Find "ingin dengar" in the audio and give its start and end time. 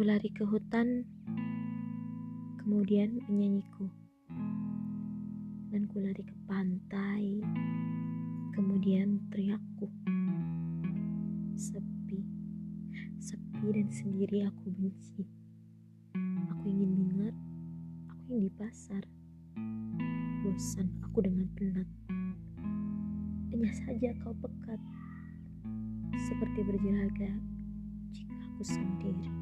16.64-17.36